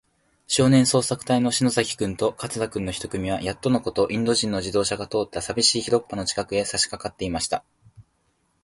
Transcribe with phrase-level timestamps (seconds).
[0.47, 7.63] 少年捜索隊そうさくたいの篠崎君と桂君の一組は、やっとのこと、インド人の自動車が通ったさびしい広っぱの近くへ、さしかかっていました。